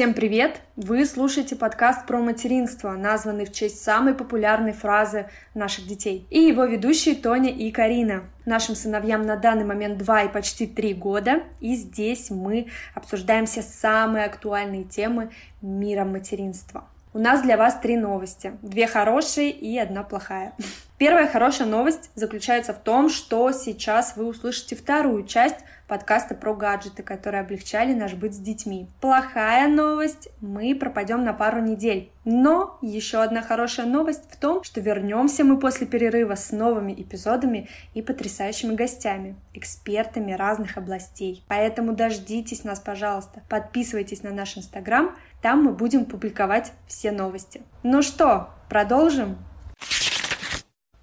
Всем 0.00 0.14
привет! 0.14 0.62
Вы 0.76 1.04
слушаете 1.04 1.56
подкаст 1.56 2.06
про 2.06 2.20
материнство, 2.20 2.92
названный 2.92 3.44
в 3.44 3.52
честь 3.52 3.84
самой 3.84 4.14
популярной 4.14 4.72
фразы 4.72 5.28
наших 5.52 5.86
детей. 5.86 6.26
И 6.30 6.40
его 6.40 6.64
ведущие 6.64 7.14
Тоня 7.14 7.50
и 7.50 7.70
Карина. 7.70 8.22
Нашим 8.46 8.76
сыновьям 8.76 9.26
на 9.26 9.36
данный 9.36 9.66
момент 9.66 9.98
2 9.98 10.22
и 10.22 10.28
почти 10.32 10.66
3 10.66 10.94
года. 10.94 11.42
И 11.60 11.74
здесь 11.74 12.30
мы 12.30 12.68
обсуждаем 12.94 13.44
все 13.44 13.60
самые 13.60 14.24
актуальные 14.24 14.84
темы 14.84 15.32
мира 15.60 16.06
материнства. 16.06 16.88
У 17.12 17.18
нас 17.18 17.42
для 17.42 17.58
вас 17.58 17.78
три 17.78 17.98
новости. 17.98 18.52
Две 18.62 18.86
хорошие 18.86 19.50
и 19.50 19.76
одна 19.76 20.02
плохая. 20.02 20.54
Первая 21.00 21.26
хорошая 21.26 21.66
новость 21.66 22.10
заключается 22.14 22.74
в 22.74 22.78
том, 22.78 23.08
что 23.08 23.52
сейчас 23.52 24.18
вы 24.18 24.26
услышите 24.26 24.76
вторую 24.76 25.24
часть 25.26 25.56
подкаста 25.88 26.34
про 26.34 26.52
гаджеты, 26.54 27.02
которые 27.02 27.40
облегчали 27.40 27.94
наш 27.94 28.12
быт 28.12 28.34
с 28.34 28.36
детьми. 28.36 28.86
Плохая 29.00 29.66
новость, 29.66 30.28
мы 30.42 30.74
пропадем 30.74 31.24
на 31.24 31.32
пару 31.32 31.62
недель. 31.62 32.12
Но 32.26 32.76
еще 32.82 33.22
одна 33.22 33.40
хорошая 33.40 33.86
новость 33.86 34.30
в 34.30 34.36
том, 34.36 34.62
что 34.62 34.82
вернемся 34.82 35.42
мы 35.42 35.58
после 35.58 35.86
перерыва 35.86 36.34
с 36.34 36.52
новыми 36.52 36.92
эпизодами 36.92 37.70
и 37.94 38.02
потрясающими 38.02 38.74
гостями, 38.74 39.36
экспертами 39.54 40.32
разных 40.32 40.76
областей. 40.76 41.42
Поэтому 41.48 41.94
дождитесь 41.94 42.62
нас, 42.62 42.78
пожалуйста. 42.78 43.40
Подписывайтесь 43.48 44.22
на 44.22 44.32
наш 44.32 44.58
инстаграм, 44.58 45.16
там 45.40 45.64
мы 45.64 45.72
будем 45.72 46.04
публиковать 46.04 46.72
все 46.86 47.10
новости. 47.10 47.62
Ну 47.82 48.02
что, 48.02 48.50
продолжим? 48.68 49.38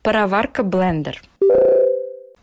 Пароварка 0.07 0.63
блендер. 0.63 1.21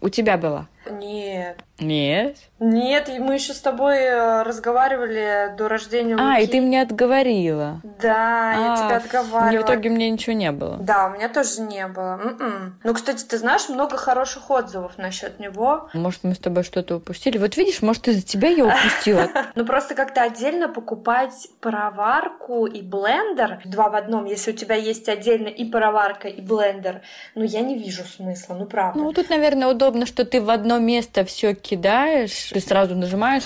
У 0.02 0.10
тебя 0.10 0.36
была? 0.36 0.68
Нет. 0.90 1.58
Нет? 1.80 2.36
Нет, 2.60 3.10
мы 3.18 3.34
еще 3.34 3.52
с 3.52 3.60
тобой 3.60 3.96
э, 3.98 4.42
разговаривали 4.42 5.54
до 5.56 5.68
рождения 5.68 6.16
А, 6.18 6.38
и 6.38 6.46
ты 6.46 6.60
мне 6.60 6.80
отговорила. 6.80 7.80
Да, 8.00 8.52
я 8.52 8.74
А, 8.74 8.76
тебя 8.76 8.96
отговаривала. 8.98 9.64
В 9.64 9.66
итоге 9.66 9.90
мне 9.90 10.08
ничего 10.08 10.34
не 10.34 10.52
было. 10.52 10.76
Да, 10.78 11.06
у 11.06 11.10
меня 11.10 11.28
тоже 11.28 11.62
не 11.62 11.86
было. 11.88 12.20
М-м. 12.22 12.78
Ну, 12.82 12.94
кстати, 12.94 13.24
ты 13.24 13.38
знаешь, 13.38 13.68
много 13.68 13.96
хороших 13.96 14.50
отзывов 14.50 14.98
насчет 14.98 15.40
него. 15.40 15.88
Может, 15.94 16.22
мы 16.22 16.34
с 16.34 16.38
тобой 16.38 16.62
что-то 16.62 16.96
упустили? 16.96 17.38
Вот 17.38 17.56
видишь, 17.56 17.82
может, 17.82 18.06
из-за 18.08 18.22
тебя 18.22 18.48
я 18.48 18.64
упустила. 18.66 19.28
Ну, 19.56 19.64
просто 19.66 19.94
как-то 19.94 20.22
отдельно 20.22 20.68
покупать 20.68 21.48
пароварку 21.60 22.66
и 22.66 22.82
блендер 22.82 23.60
два 23.64 23.88
в 23.88 23.94
одном, 23.94 24.24
если 24.24 24.52
у 24.52 24.54
тебя 24.54 24.74
есть 24.74 25.08
отдельно 25.08 25.48
и 25.48 25.64
пароварка, 25.64 26.28
и 26.28 26.40
блендер, 26.40 27.02
ну, 27.34 27.44
я 27.44 27.60
не 27.60 27.76
вижу 27.78 28.04
смысла, 28.04 28.54
ну, 28.54 28.66
правда. 28.66 28.98
Ну, 28.98 29.12
тут, 29.12 29.28
наверное, 29.30 29.68
удобно, 29.68 30.06
что 30.06 30.24
ты 30.24 30.40
в 30.40 30.50
одно 30.74 30.86
место 30.86 31.24
все 31.24 31.54
кидаешь, 31.54 32.50
ты 32.52 32.60
сразу 32.60 32.94
нажимаешь. 32.94 33.44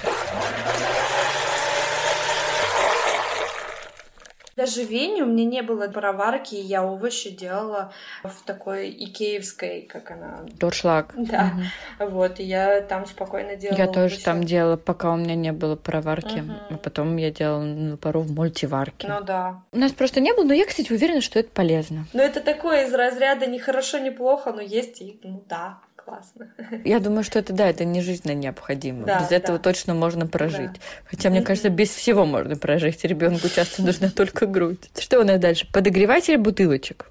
Даже 4.57 4.84
в 4.84 4.91
Вене 4.91 5.23
у 5.23 5.27
меня 5.27 5.45
не 5.45 5.62
было 5.62 5.87
пароварки, 5.87 6.56
и 6.56 6.61
я 6.61 6.84
овощи 6.84 7.31
делала 7.31 7.93
в 8.25 8.45
такой 8.45 8.91
икеевской, 8.91 9.83
как 9.83 10.11
она... 10.11 10.41
Дуршлаг. 10.59 11.15
Да, 11.17 11.53
вот, 12.01 12.41
и 12.41 12.43
я 12.43 12.81
там 12.81 13.06
спокойно 13.06 13.55
делала 13.55 13.79
Я 13.79 13.87
тоже 13.87 14.15
овощи. 14.15 14.25
там 14.25 14.43
делала, 14.43 14.77
пока 14.77 15.12
у 15.12 15.17
меня 15.17 15.37
не 15.37 15.53
было 15.53 15.77
пароварки. 15.77 16.41
Мгм. 16.41 16.56
А 16.71 16.77
потом 16.77 17.17
я 17.19 17.31
делала 17.31 17.62
на 17.62 17.97
пару 17.97 18.23
в 18.23 18.33
мультиварке. 18.33 19.06
Ну 19.06 19.21
да. 19.21 19.62
У 19.71 19.79
нас 19.79 19.93
просто 19.93 20.19
не 20.19 20.34
было, 20.34 20.43
но 20.43 20.55
я, 20.55 20.67
кстати, 20.67 20.93
уверена, 20.93 21.21
что 21.21 21.39
это 21.39 21.51
полезно. 21.51 22.06
Но 22.12 22.21
это 22.21 22.41
такое 22.41 22.87
из 22.87 22.93
разряда 22.93 23.47
не 23.47 23.61
хорошо, 23.61 23.99
не 23.99 24.11
плохо, 24.11 24.53
но 24.53 24.61
есть 24.61 25.01
и, 25.01 25.21
ну 25.23 25.45
да, 25.49 25.79
классно. 26.09 26.48
Я 26.84 27.01
думаю, 27.01 27.23
что 27.23 27.39
это, 27.39 27.53
да, 27.53 27.69
это 27.69 27.84
не 27.84 28.01
жизненно 28.01 28.34
необходимо. 28.34 29.05
Да, 29.05 29.20
без 29.20 29.31
этого 29.31 29.59
да. 29.59 29.64
точно 29.64 29.95
можно 29.95 30.27
прожить. 30.27 30.73
Да. 30.73 30.81
Хотя, 31.05 31.31
мне 31.31 31.42
кажется, 31.42 31.69
без 31.69 31.91
всего 31.91 32.25
можно 32.25 32.56
прожить. 32.56 33.05
Ребенку 33.05 33.49
часто 33.49 33.82
нужна 33.82 34.10
только 34.10 34.47
грудь. 34.47 34.91
Что 34.99 35.21
у 35.21 35.25
нас 35.25 35.38
дальше? 35.38 35.66
Подогреватель 35.72 36.38
бутылочек. 36.38 37.10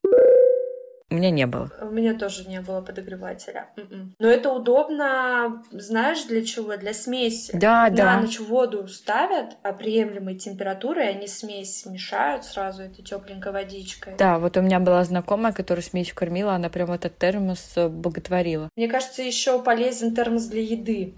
У 1.10 1.16
меня 1.16 1.32
не 1.32 1.48
было. 1.48 1.70
У 1.82 1.86
меня 1.86 2.14
тоже 2.16 2.48
не 2.50 2.60
было 2.60 2.82
подогревателя. 2.82 3.70
М-м. 3.78 4.14
Но 4.20 4.28
это 4.28 4.52
удобно, 4.52 5.64
знаешь, 5.72 6.24
для 6.26 6.44
чего? 6.44 6.76
Для 6.76 6.94
смеси. 6.94 7.52
Да, 7.56 7.84
На 7.84 7.96
да. 7.96 8.20
ночь 8.20 8.40
воду 8.42 8.86
ставят 8.90 9.56
а 9.64 9.72
приемлемой 9.72 10.36
температуры, 10.36 11.06
и 11.06 11.08
они 11.08 11.28
смесь 11.28 11.82
смешают 11.82 12.44
сразу 12.44 12.84
этой 12.84 13.04
тепленькой 13.04 13.54
водичкой. 13.54 14.16
Да, 14.18 14.38
вот 14.38 14.58
у 14.58 14.62
меня 14.62 14.82
была 14.82 15.04
знакомая, 15.06 15.54
которая 15.54 15.82
смесью 15.84 16.14
кормила, 16.16 16.54
она 16.54 16.68
прям 16.70 16.92
этот 16.92 17.18
термос 17.18 17.72
э, 17.78 17.88
боготворила. 17.88 18.70
Мне 18.76 18.90
кажется, 18.90 19.22
еще 19.22 19.62
полезен 19.62 20.14
термос 20.14 20.48
для 20.48 20.62
еды. 20.62 21.16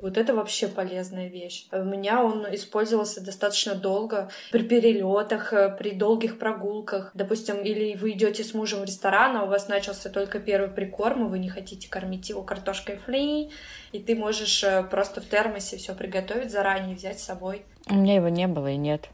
Вот 0.00 0.18
это 0.18 0.34
вообще 0.34 0.68
полезная 0.68 1.28
вещь. 1.28 1.66
У 1.72 1.82
меня 1.82 2.22
он 2.22 2.46
использовался 2.54 3.24
достаточно 3.24 3.74
долго 3.74 4.30
при 4.52 4.62
перелетах, 4.62 5.52
э, 5.52 5.74
при 5.76 5.92
долгих 5.92 6.38
прогулках. 6.38 7.10
Допустим, 7.14 7.62
или 7.62 7.94
вы 7.96 8.10
идете 8.10 8.44
с 8.44 8.54
мужем 8.54 8.80
в 8.80 8.84
ресторан, 8.84 9.36
а 9.36 9.44
у 9.44 9.46
вас 9.46 9.68
начался 9.68 10.10
только 10.10 10.40
первый 10.40 10.68
прикорм, 10.68 11.26
и 11.26 11.30
вы 11.30 11.38
не 11.38 11.48
хотите 11.48 11.88
кормить 11.88 12.28
его 12.28 12.42
картошкой 12.42 12.96
фри, 12.96 13.50
и 13.92 13.98
ты 13.98 14.14
можешь 14.14 14.62
э, 14.64 14.82
просто 14.82 15.20
в 15.20 15.26
термосе 15.26 15.76
все 15.76 15.94
приготовить 15.94 16.50
заранее 16.50 16.96
взять 16.96 17.20
с 17.20 17.24
собой. 17.24 17.62
У 17.88 17.94
меня 17.94 18.16
его 18.16 18.28
не 18.28 18.46
было 18.46 18.68
и 18.68 18.76
нет. 18.76 19.08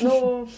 Ну, 0.00 0.48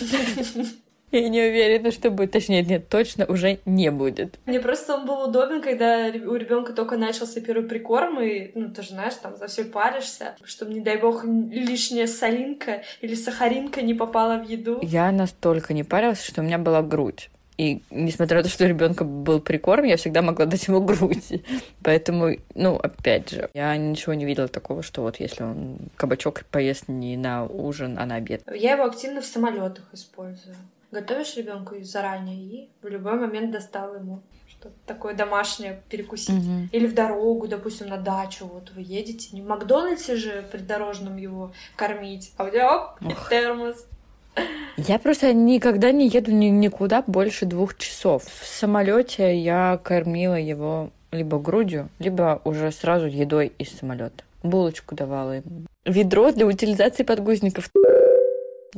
Я 1.12 1.28
не 1.28 1.40
уверена, 1.40 1.90
что 1.90 2.10
будет. 2.10 2.32
Точнее, 2.32 2.62
нет, 2.62 2.88
точно 2.88 3.26
уже 3.26 3.58
не 3.64 3.90
будет. 3.90 4.38
Мне 4.44 4.60
просто 4.60 4.94
он 4.94 5.06
был 5.06 5.28
удобен, 5.28 5.62
когда 5.62 6.08
у 6.08 6.34
ребенка 6.34 6.72
только 6.72 6.96
начался 6.96 7.40
первый 7.40 7.66
прикорм, 7.68 8.20
и, 8.20 8.50
ну, 8.54 8.70
ты 8.70 8.82
же 8.82 8.90
знаешь, 8.90 9.14
там 9.14 9.36
за 9.36 9.46
все 9.46 9.64
паришься, 9.64 10.34
чтобы, 10.44 10.74
не 10.74 10.80
дай 10.80 10.96
бог, 10.96 11.24
лишняя 11.24 12.06
солинка 12.06 12.82
или 13.00 13.14
сахаринка 13.14 13.82
не 13.82 13.94
попала 13.94 14.38
в 14.38 14.48
еду. 14.48 14.78
Я 14.82 15.12
настолько 15.12 15.74
не 15.74 15.84
парилась, 15.84 16.22
что 16.22 16.40
у 16.40 16.44
меня 16.44 16.58
была 16.58 16.82
грудь. 16.82 17.30
И 17.56 17.82
несмотря 17.90 18.38
на 18.38 18.42
то, 18.42 18.50
что 18.50 18.64
у 18.64 18.68
ребенка 18.68 19.04
был 19.04 19.40
прикорм, 19.40 19.84
я 19.84 19.96
всегда 19.96 20.20
могла 20.20 20.44
дать 20.44 20.68
ему 20.68 20.82
грудь. 20.82 21.42
Поэтому, 21.82 22.36
ну, 22.54 22.76
опять 22.76 23.30
же, 23.30 23.48
я 23.54 23.76
ничего 23.76 24.12
не 24.12 24.26
видела 24.26 24.48
такого, 24.48 24.82
что 24.82 25.02
вот 25.02 25.20
если 25.20 25.42
он 25.44 25.78
кабачок 25.96 26.44
поест 26.50 26.88
не 26.88 27.16
на 27.16 27.46
ужин, 27.46 27.98
а 27.98 28.04
на 28.04 28.16
обед. 28.16 28.42
Я 28.54 28.72
его 28.72 28.84
активно 28.84 29.22
в 29.22 29.26
самолетах 29.26 29.88
использую. 29.92 30.56
Готовишь 30.92 31.36
ребенку 31.36 31.74
заранее 31.82 32.36
и 32.36 32.68
в 32.82 32.86
любой 32.88 33.18
момент 33.18 33.50
достал 33.50 33.94
ему 33.96 34.22
что-то 34.48 34.74
такое 34.86 35.14
домашнее 35.14 35.82
перекусить. 35.88 36.30
Мгм. 36.30 36.68
Или 36.72 36.86
в 36.86 36.94
дорогу, 36.94 37.48
допустим, 37.48 37.88
на 37.88 37.96
дачу, 37.98 38.46
вот 38.46 38.70
вы 38.74 38.82
едете, 38.82 39.28
не 39.32 39.42
в 39.42 39.46
Макдональдсе 39.46 40.16
же 40.16 40.44
придорожном 40.50 41.16
его 41.16 41.52
кормить, 41.76 42.32
а 42.36 42.44
у 42.44 42.50
тебя 42.50 42.74
оп, 42.76 43.02
Ох. 43.04 43.28
термос. 43.30 43.86
Я 44.76 44.98
просто 44.98 45.32
никогда 45.32 45.92
не 45.92 46.08
еду 46.08 46.30
ни- 46.30 46.46
никуда 46.46 47.02
больше 47.06 47.46
двух 47.46 47.76
часов. 47.78 48.22
В 48.24 48.46
самолете 48.46 49.36
я 49.36 49.80
кормила 49.82 50.34
его 50.34 50.90
либо 51.10 51.38
грудью, 51.38 51.88
либо 51.98 52.40
уже 52.44 52.70
сразу 52.70 53.06
едой 53.06 53.52
из 53.58 53.70
самолета. 53.78 54.24
Булочку 54.42 54.94
давала 54.94 55.32
ему. 55.32 55.66
Ведро 55.84 56.30
для 56.32 56.46
утилизации 56.46 57.02
подгузников. 57.02 57.70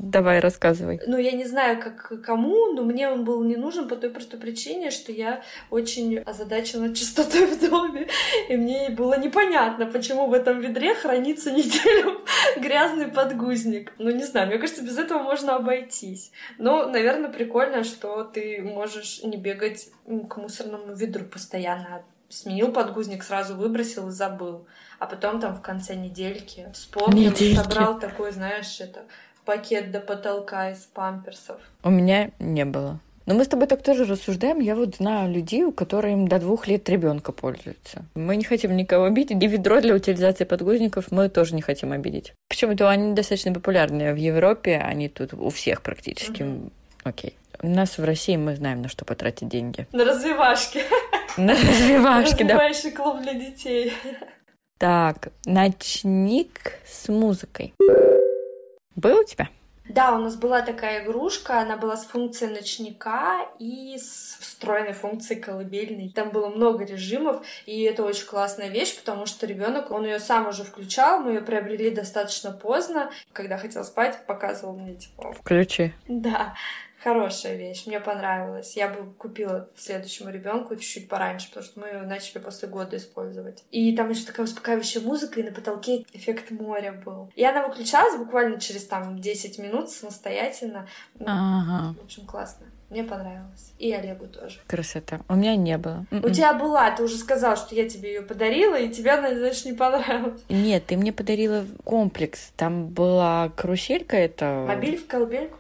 Давай, 0.00 0.38
рассказывай. 0.38 1.00
Ну, 1.06 1.18
я 1.18 1.32
не 1.32 1.44
знаю, 1.44 1.80
как 1.80 2.22
кому, 2.22 2.72
но 2.72 2.82
мне 2.82 3.08
он 3.08 3.24
был 3.24 3.42
не 3.42 3.56
нужен 3.56 3.88
по 3.88 3.96
той 3.96 4.10
простой 4.10 4.38
причине, 4.38 4.90
что 4.92 5.10
я 5.10 5.42
очень 5.70 6.18
озадачена 6.18 6.94
чистотой 6.94 7.46
в 7.46 7.68
доме. 7.68 8.06
И 8.48 8.56
мне 8.56 8.90
было 8.90 9.18
непонятно, 9.18 9.86
почему 9.86 10.28
в 10.28 10.34
этом 10.34 10.60
ведре 10.60 10.94
хранится 10.94 11.50
неделю 11.58 12.20
грязный 12.58 13.08
подгузник. 13.08 13.92
Ну, 13.98 14.10
не 14.10 14.24
знаю, 14.24 14.46
мне 14.46 14.58
кажется, 14.58 14.84
без 14.84 14.98
этого 14.98 15.20
можно 15.20 15.56
обойтись. 15.56 16.30
Но, 16.58 16.86
наверное, 16.88 17.30
прикольно, 17.30 17.82
что 17.82 18.22
ты 18.22 18.62
можешь 18.62 19.22
не 19.24 19.36
бегать 19.36 19.88
к 20.06 20.36
мусорному 20.36 20.94
ведру 20.94 21.24
постоянно. 21.24 22.04
Сменил 22.28 22.72
подгузник, 22.72 23.24
сразу 23.24 23.56
выбросил 23.56 24.08
и 24.08 24.12
забыл. 24.12 24.66
А 24.98 25.06
потом 25.06 25.40
там 25.40 25.54
в 25.54 25.62
конце 25.62 25.94
недельки 25.94 26.68
вспомнил, 26.74 27.30
Недельки. 27.30 27.56
собрал 27.56 27.98
такой, 27.98 28.32
знаешь, 28.32 28.80
это 28.80 29.04
пакет 29.48 29.90
до 29.90 30.00
потолка 30.00 30.72
из 30.72 30.80
памперсов. 30.92 31.56
У 31.82 31.88
меня 31.88 32.32
не 32.38 32.66
было. 32.66 33.00
Но 33.24 33.34
мы 33.34 33.44
с 33.44 33.48
тобой 33.48 33.66
так 33.66 33.82
тоже 33.82 34.04
рассуждаем. 34.04 34.60
Я 34.60 34.74
вот 34.74 34.96
знаю 34.96 35.32
людей, 35.32 35.64
у 35.64 35.72
которых 35.72 36.12
им 36.12 36.28
до 36.28 36.38
двух 36.38 36.68
лет 36.68 36.86
ребенка 36.90 37.32
пользуются. 37.32 38.04
Мы 38.14 38.36
не 38.36 38.44
хотим 38.44 38.76
никого 38.76 39.04
обидеть. 39.04 39.42
И 39.42 39.46
ведро 39.46 39.80
для 39.80 39.94
утилизации 39.94 40.44
подгузников 40.44 41.10
мы 41.10 41.30
тоже 41.30 41.54
не 41.54 41.62
хотим 41.62 41.92
обидеть. 41.92 42.34
Почему-то 42.50 42.90
они 42.90 43.14
достаточно 43.14 43.54
популярны 43.54 44.12
в 44.12 44.16
Европе. 44.16 44.82
Они 44.84 45.08
тут 45.08 45.32
у 45.32 45.48
всех 45.48 45.80
практически. 45.80 46.42
Мгм. 46.42 46.70
Окей. 47.04 47.34
У 47.62 47.68
нас 47.68 47.96
в 47.96 48.04
России 48.04 48.36
мы 48.36 48.54
знаем, 48.54 48.82
на 48.82 48.88
что 48.88 49.06
потратить 49.06 49.48
деньги. 49.48 49.86
На 49.92 50.04
развивашке. 50.04 50.82
На 51.38 51.54
развивашки, 51.54 52.42
да. 52.42 52.54
Развивающий 52.54 52.90
клуб 52.90 53.22
для 53.22 53.32
детей. 53.32 53.94
Так, 54.76 55.28
ночник 55.46 56.78
с 56.86 57.08
музыкой. 57.08 57.72
Был 58.98 59.20
у 59.20 59.24
тебя? 59.24 59.48
Да, 59.88 60.12
у 60.12 60.18
нас 60.18 60.34
была 60.34 60.60
такая 60.60 61.04
игрушка, 61.04 61.60
она 61.60 61.76
была 61.76 61.96
с 61.96 62.04
функцией 62.04 62.52
ночника 62.52 63.46
и 63.60 63.96
с 63.96 64.36
встроенной 64.40 64.92
функцией 64.92 65.40
колыбельной. 65.40 66.10
Там 66.10 66.30
было 66.30 66.48
много 66.48 66.84
режимов, 66.84 67.46
и 67.64 67.82
это 67.82 68.02
очень 68.02 68.26
классная 68.26 68.68
вещь, 68.68 68.98
потому 68.98 69.24
что 69.26 69.46
ребенок, 69.46 69.92
он 69.92 70.04
ее 70.04 70.18
сам 70.18 70.48
уже 70.48 70.64
включал, 70.64 71.20
мы 71.20 71.34
ее 71.34 71.42
приобрели 71.42 71.90
достаточно 71.90 72.50
поздно. 72.50 73.10
Когда 73.32 73.56
хотел 73.56 73.84
спать, 73.84 74.26
показывал 74.26 74.76
мне 74.76 74.96
типа. 74.96 75.32
Включи. 75.32 75.94
Да. 76.08 76.54
Хорошая 77.02 77.56
вещь, 77.56 77.86
мне 77.86 78.00
понравилась. 78.00 78.76
Я 78.76 78.88
бы 78.88 79.12
купила 79.12 79.68
следующему 79.76 80.30
ребенку 80.30 80.74
чуть-чуть 80.76 81.08
пораньше, 81.08 81.48
потому 81.48 81.64
что 81.64 81.80
мы 81.80 81.86
ее 81.88 82.02
начали 82.02 82.38
после 82.38 82.68
года 82.68 82.96
использовать. 82.96 83.62
И 83.70 83.94
там 83.96 84.10
еще 84.10 84.24
такая 84.24 84.46
успокаивающая 84.46 85.00
музыка, 85.00 85.40
и 85.40 85.44
на 85.44 85.52
потолке 85.52 86.04
эффект 86.12 86.50
моря 86.50 86.92
был. 87.04 87.30
И 87.36 87.44
она 87.44 87.66
выключалась 87.66 88.16
буквально 88.18 88.60
через 88.60 88.84
там 88.86 89.20
10 89.20 89.58
минут 89.58 89.90
самостоятельно. 89.90 90.88
Ну, 91.18 91.26
Ага. 91.28 91.94
В 92.00 92.04
общем, 92.04 92.26
классно. 92.26 92.66
Мне 92.90 93.04
понравилось. 93.04 93.74
И 93.78 93.92
Олегу 93.92 94.26
тоже. 94.28 94.60
Красота. 94.66 95.20
У 95.28 95.34
меня 95.36 95.56
не 95.56 95.76
было. 95.76 96.06
У 96.10 96.16
М-м. 96.16 96.32
тебя 96.32 96.54
была, 96.54 96.90
ты 96.90 97.02
уже 97.02 97.16
сказал, 97.18 97.56
что 97.58 97.74
я 97.74 97.86
тебе 97.86 98.14
ее 98.14 98.22
подарила, 98.22 98.76
и 98.76 98.88
тебе 98.88 99.10
она, 99.10 99.34
значит, 99.34 99.66
не 99.66 99.74
понравилась. 99.74 100.40
Нет, 100.48 100.86
ты 100.86 100.96
мне 100.96 101.12
подарила 101.12 101.66
комплекс. 101.84 102.50
Там 102.56 102.88
была 102.88 103.50
каруселька 103.50 104.16
это. 104.16 104.64
Мобиль 104.66 104.96
в 104.96 105.06
колыбельку? 105.06 105.58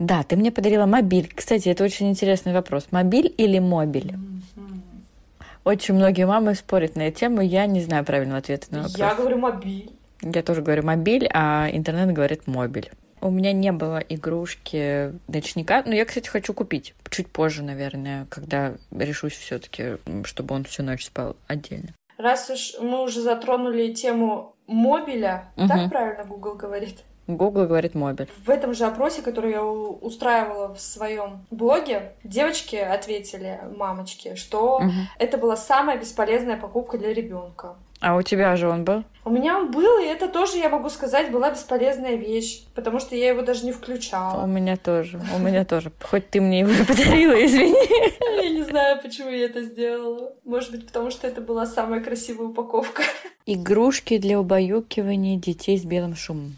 Да, 0.00 0.22
ты 0.22 0.34
мне 0.34 0.50
подарила 0.50 0.86
мобиль. 0.86 1.30
Кстати, 1.32 1.68
это 1.68 1.84
очень 1.84 2.08
интересный 2.08 2.54
вопрос. 2.54 2.88
Мобиль 2.90 3.32
или 3.36 3.58
мобиль? 3.58 4.14
Очень 5.62 5.94
многие 5.94 6.26
мамы 6.26 6.54
спорят 6.54 6.96
на 6.96 7.02
эту 7.08 7.20
тему. 7.20 7.42
Я 7.42 7.66
не 7.66 7.82
знаю 7.82 8.02
правильного 8.04 8.38
ответа 8.38 8.66
на 8.70 8.78
вопрос. 8.78 8.96
Я 8.96 9.14
говорю 9.14 9.36
мобиль. 9.38 9.90
Я 10.22 10.42
тоже 10.42 10.62
говорю 10.62 10.84
мобиль, 10.84 11.28
а 11.32 11.68
интернет 11.70 12.12
говорит 12.14 12.46
мобиль. 12.46 12.90
У 13.20 13.30
меня 13.30 13.52
не 13.52 13.70
было 13.72 13.98
игрушки 13.98 15.12
ночника, 15.28 15.82
но 15.84 15.92
я, 15.94 16.06
кстати, 16.06 16.28
хочу 16.28 16.54
купить 16.54 16.94
чуть 17.10 17.28
позже, 17.28 17.62
наверное, 17.62 18.24
когда 18.30 18.72
решусь 18.90 19.34
все-таки, 19.34 19.98
чтобы 20.24 20.54
он 20.54 20.64
всю 20.64 20.82
ночь 20.82 21.04
спал 21.04 21.36
отдельно. 21.46 21.90
Раз 22.16 22.48
уж 22.48 22.74
мы 22.80 23.02
уже 23.02 23.20
затронули 23.20 23.92
тему 23.92 24.54
мобиля, 24.66 25.50
Мгм. 25.56 25.68
так 25.68 25.90
правильно 25.90 26.24
Google 26.24 26.54
говорит? 26.54 27.00
Google 27.36 27.66
говорит 27.66 27.94
мобиль. 27.94 28.28
В 28.44 28.50
этом 28.50 28.74
же 28.74 28.84
опросе, 28.84 29.22
который 29.22 29.52
я 29.52 29.62
у- 29.64 29.98
устраивала 30.00 30.74
в 30.74 30.80
своем 30.80 31.44
блоге, 31.50 32.12
девочки 32.24 32.76
ответили, 32.76 33.58
мамочки, 33.76 34.34
что 34.34 34.80
Мгм. 34.80 35.08
это 35.18 35.38
была 35.38 35.56
самая 35.56 35.98
бесполезная 35.98 36.56
покупка 36.56 36.98
для 36.98 37.12
ребенка. 37.14 37.74
А 38.02 38.16
у 38.16 38.22
тебя 38.22 38.56
же 38.56 38.66
он 38.66 38.84
был? 38.84 39.04
У 39.26 39.30
меня 39.30 39.58
он 39.58 39.70
был, 39.70 39.98
и 40.02 40.06
это 40.06 40.26
тоже, 40.26 40.56
я 40.56 40.70
могу 40.70 40.88
сказать, 40.88 41.30
была 41.30 41.50
бесполезная 41.50 42.14
вещь, 42.14 42.62
потому 42.74 42.98
что 42.98 43.14
я 43.14 43.28
его 43.28 43.42
даже 43.42 43.66
не 43.66 43.72
У 43.72 43.74
включала. 43.74 44.46
меня 44.46 44.78
тоже. 44.78 45.20
У 45.36 45.38
меня 45.38 45.66
тоже. 45.66 45.92
Хоть 46.02 46.30
ты 46.30 46.40
мне 46.40 46.60
его 46.60 46.70
и 46.72 46.82
подарила, 46.82 47.34
извини. 47.44 47.76
Я 48.42 48.48
не 48.48 48.62
знаю, 48.62 49.02
почему 49.02 49.28
я 49.28 49.44
это 49.44 49.62
сделала. 49.64 50.32
Может 50.44 50.70
быть, 50.70 50.86
потому 50.86 51.10
что 51.10 51.26
это 51.26 51.42
была 51.42 51.66
самая 51.66 52.00
красивая 52.00 52.46
упаковка. 52.46 53.02
Игрушки 53.44 54.16
для 54.16 54.40
убаюкивания 54.40 55.36
детей 55.38 55.76
с 55.78 55.84
белым 55.84 56.16
шумом. 56.16 56.56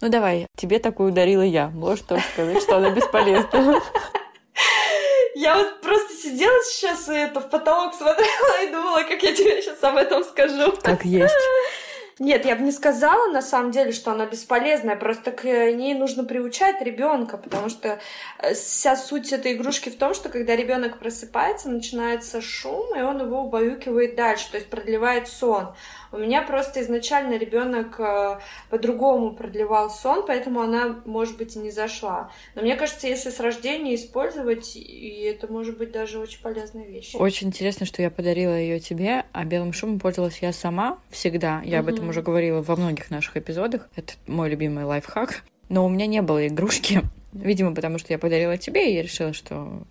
Ну 0.00 0.08
давай, 0.08 0.46
тебе 0.56 0.78
такую 0.78 1.12
ударила 1.12 1.42
я. 1.42 1.68
Можешь 1.68 2.04
тоже 2.04 2.22
сказать, 2.32 2.62
что 2.62 2.78
она 2.78 2.90
бесполезна. 2.90 3.80
Я 5.34 5.56
вот 5.56 5.80
просто 5.80 6.12
сидела 6.14 6.62
сейчас 6.64 7.08
и 7.08 7.14
это 7.14 7.40
в 7.40 7.48
потолок 7.48 7.94
смотрела 7.94 8.62
и 8.62 8.70
думала, 8.70 9.02
как 9.04 9.22
я 9.22 9.32
тебе 9.32 9.62
сейчас 9.62 9.82
об 9.82 9.96
этом 9.96 10.24
скажу. 10.24 10.74
Как 10.82 11.04
есть. 11.04 11.34
Нет, 12.20 12.44
я 12.44 12.54
бы 12.54 12.62
не 12.62 12.72
сказала 12.72 13.32
на 13.32 13.40
самом 13.40 13.70
деле, 13.70 13.92
что 13.92 14.12
она 14.12 14.26
бесполезная, 14.26 14.96
просто 14.96 15.30
к 15.30 15.44
ней 15.44 15.94
нужно 15.94 16.24
приучать 16.24 16.82
ребенка, 16.82 17.38
потому 17.38 17.70
что 17.70 17.98
э, 18.38 18.52
вся 18.52 18.94
суть 18.94 19.32
этой 19.32 19.54
игрушки 19.54 19.88
в 19.88 19.96
том, 19.96 20.12
что 20.12 20.28
когда 20.28 20.54
ребенок 20.54 20.98
просыпается, 20.98 21.70
начинается 21.70 22.42
шум, 22.42 22.94
и 22.94 23.00
он 23.00 23.22
его 23.22 23.40
убаюкивает 23.40 24.16
дальше, 24.16 24.50
то 24.50 24.58
есть 24.58 24.68
продлевает 24.68 25.28
сон. 25.28 25.74
У 26.12 26.18
меня 26.18 26.42
просто 26.42 26.80
изначально 26.82 27.36
ребенок 27.38 27.98
э, 28.00 28.38
по-другому 28.68 29.32
продлевал 29.34 29.90
сон, 29.90 30.24
поэтому 30.26 30.60
она, 30.60 31.00
может 31.04 31.36
быть, 31.36 31.56
и 31.56 31.58
не 31.58 31.70
зашла. 31.70 32.30
Но 32.54 32.62
мне 32.62 32.76
кажется, 32.76 33.06
если 33.06 33.30
с 33.30 33.38
рождения 33.38 33.94
использовать, 33.94 34.74
и 34.76 35.22
это 35.22 35.50
может 35.52 35.78
быть 35.78 35.92
даже 35.92 36.18
очень 36.18 36.40
полезная 36.40 36.84
вещь. 36.84 37.14
Очень 37.14 37.48
интересно, 37.48 37.86
что 37.86 38.02
я 38.02 38.10
подарила 38.10 38.54
ее 38.54 38.80
тебе, 38.80 39.24
а 39.32 39.44
белым 39.44 39.72
шумом 39.72 40.00
пользовалась 40.00 40.38
я 40.40 40.52
сама 40.52 40.98
всегда. 41.10 41.62
Я 41.64 41.80
об 41.80 41.88
этом 41.88 42.08
уже 42.08 42.22
говорила 42.22 42.60
во 42.60 42.76
многих 42.76 43.10
наших 43.10 43.36
эпизодах. 43.36 43.88
Это 43.94 44.14
мой 44.26 44.50
любимый 44.50 44.84
лайфхак. 44.84 45.44
Но 45.68 45.86
у 45.86 45.88
меня 45.88 46.06
не 46.06 46.22
было 46.22 46.46
игрушки. 46.46 47.02
Видимо, 47.32 47.74
потому 47.74 47.98
что 47.98 48.12
я 48.12 48.18
подарила 48.18 48.58
тебе, 48.58 48.90
и 48.90 48.94
я 48.96 49.02
решила, 49.02 49.32
что 49.32 49.84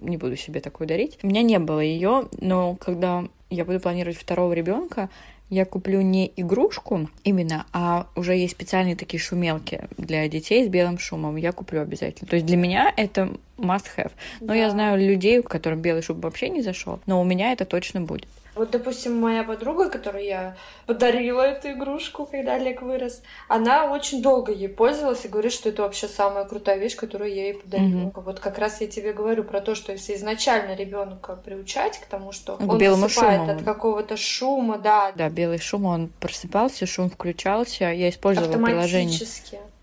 не 0.00 0.16
буду 0.16 0.36
себе 0.36 0.60
такую 0.60 0.86
дарить. 0.86 1.18
У 1.22 1.26
меня 1.26 1.42
не 1.42 1.58
было 1.58 1.80
ее, 1.80 2.28
но 2.40 2.76
когда 2.76 3.24
я 3.50 3.64
буду 3.64 3.80
планировать 3.80 4.16
второго 4.16 4.52
ребенка, 4.52 5.10
я 5.54 5.64
куплю 5.64 6.00
не 6.00 6.30
игрушку 6.36 7.08
именно, 7.22 7.66
а 7.72 8.06
уже 8.16 8.34
есть 8.36 8.52
специальные 8.52 8.96
такие 8.96 9.20
шумелки 9.20 9.82
для 9.96 10.26
детей 10.28 10.64
с 10.64 10.68
белым 10.68 10.98
шумом. 10.98 11.36
Я 11.36 11.52
куплю 11.52 11.80
обязательно. 11.80 12.28
То 12.28 12.36
есть 12.36 12.46
для 12.46 12.56
меня 12.56 12.92
это 12.96 13.36
must 13.56 13.86
have. 13.96 14.10
Но 14.40 14.52
я 14.54 14.64
Да. 14.66 14.70
знаю 14.70 14.98
людей, 14.98 15.42
которым 15.42 15.80
белый 15.80 16.02
шум 16.02 16.20
вообще 16.20 16.48
не 16.48 16.62
зашел, 16.62 16.98
но 17.06 17.20
у 17.20 17.24
меня 17.24 17.52
это 17.52 17.64
точно 17.64 18.00
будет. 18.00 18.26
Вот, 18.54 18.70
допустим, 18.70 19.20
моя 19.20 19.42
подруга, 19.42 19.90
которой 19.90 20.26
я 20.26 20.56
подарила 20.86 21.42
эту 21.42 21.72
игрушку, 21.72 22.24
когда 22.26 22.54
Олег 22.54 22.82
вырос, 22.82 23.22
она 23.48 23.90
очень 23.90 24.22
долго 24.22 24.52
ей 24.52 24.68
пользовалась 24.68 25.24
и 25.24 25.28
говорит, 25.28 25.52
что 25.52 25.68
это 25.68 25.82
вообще 25.82 26.06
самая 26.08 26.44
крутая 26.44 26.78
вещь, 26.78 26.96
которую 26.96 27.34
я 27.34 27.46
ей 27.46 27.54
подарила. 27.54 28.12
Вот 28.14 28.40
как 28.40 28.58
раз 28.58 28.80
я 28.80 28.86
тебе 28.86 29.12
говорю 29.12 29.44
про 29.44 29.60
то, 29.60 29.74
что 29.74 29.92
если 29.92 30.14
изначально 30.14 30.74
ребенка 30.74 31.36
приучать 31.36 31.98
к 31.98 32.06
тому, 32.06 32.32
что 32.32 32.56
К 32.56 32.68
он 32.68 32.78
белому 32.78 33.08
шуму. 33.08 33.50
от 33.50 33.62
какого-то 33.62 34.16
шума, 34.16 34.78
да, 34.78 35.12
Да, 35.16 35.28
белый 35.28 35.58
шум, 35.58 35.84
он 35.84 36.10
просыпался, 36.20 36.86
шум 36.86 37.10
включался. 37.10 37.90
Я 37.92 38.08
использовала 38.08 38.64
приложение. 38.64 39.18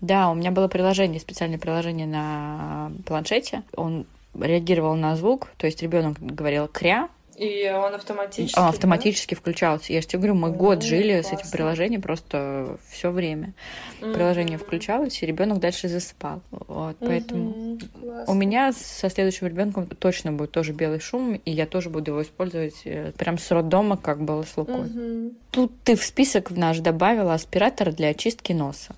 Да, 0.00 0.30
у 0.30 0.34
меня 0.34 0.50
было 0.50 0.68
приложение, 0.68 1.20
специальное 1.20 1.58
приложение 1.58 2.06
на 2.06 2.90
планшете. 3.06 3.62
Он 3.76 4.06
реагировал 4.34 4.94
на 4.94 5.14
звук, 5.16 5.48
то 5.58 5.66
есть 5.66 5.82
ребенок 5.82 6.16
говорил 6.18 6.66
кря, 6.66 7.08
И 7.36 7.70
он 7.74 7.94
автоматически. 7.94 8.58
а 8.58 8.68
автоматически 8.68 9.34
включался. 9.34 9.92
Я 9.92 10.00
же 10.02 10.06
тебе 10.06 10.18
говорю, 10.18 10.34
мы 10.34 10.50
год 10.52 10.82
жили 10.82 11.20
с 11.22 11.26
этим 11.28 11.36
классно. 11.38 11.50
приложением 11.56 12.02
просто 12.02 12.76
все 12.90 13.10
время. 13.10 13.54
да? 14.00 14.12
Приложение 14.12 14.58
включалось, 14.58 15.22
и 15.22 15.26
ребенок 15.26 15.58
дальше 15.58 15.88
засыпал. 15.88 16.42
Вот, 16.50 16.96
поэтому 17.00 17.44
Мгм. 17.50 17.78
у 17.96 18.00
Классно. 18.06 18.32
меня 18.34 18.72
со 18.72 19.08
следующим 19.08 19.46
ребенком 19.46 19.86
точно 19.86 20.32
будет 20.32 20.50
тоже 20.50 20.72
белый 20.72 21.00
шум, 21.00 21.34
и 21.34 21.50
я 21.50 21.66
тоже 21.66 21.88
буду 21.88 22.10
его 22.12 22.22
использовать 22.22 22.82
э, 22.84 23.12
прям 23.16 23.38
с 23.38 23.50
роддома, 23.50 23.96
как 23.96 24.22
было 24.22 24.42
с 24.42 24.56
Лукой. 24.56 24.82
Мгм. 24.82 25.30
Тут 25.50 25.72
ты 25.84 25.96
в 25.96 26.02
список 26.04 26.50
в 26.50 26.58
наш 26.58 26.78
добавила 26.80 27.34
аспиратор 27.34 27.92
для 27.92 28.08
очистки 28.08 28.52
носа. 28.52 28.94